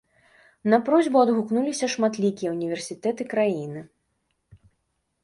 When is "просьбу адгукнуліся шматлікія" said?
0.87-2.49